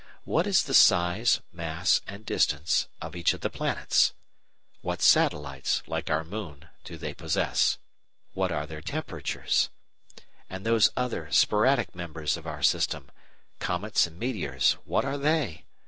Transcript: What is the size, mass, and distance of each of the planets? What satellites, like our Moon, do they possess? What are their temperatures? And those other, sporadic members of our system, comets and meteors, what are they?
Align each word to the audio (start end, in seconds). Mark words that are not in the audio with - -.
What 0.23 0.47
is 0.47 0.63
the 0.63 0.73
size, 0.73 1.41
mass, 1.53 2.01
and 2.07 2.25
distance 2.25 2.87
of 3.03 3.15
each 3.15 3.35
of 3.35 3.41
the 3.41 3.51
planets? 3.51 4.13
What 4.81 4.99
satellites, 4.99 5.83
like 5.85 6.09
our 6.09 6.23
Moon, 6.23 6.69
do 6.83 6.97
they 6.97 7.13
possess? 7.13 7.77
What 8.33 8.51
are 8.51 8.65
their 8.65 8.81
temperatures? 8.81 9.69
And 10.49 10.65
those 10.65 10.89
other, 10.97 11.31
sporadic 11.31 11.93
members 11.93 12.35
of 12.35 12.47
our 12.47 12.63
system, 12.63 13.11
comets 13.59 14.07
and 14.07 14.17
meteors, 14.17 14.71
what 14.85 15.05
are 15.05 15.19
they? 15.19 15.65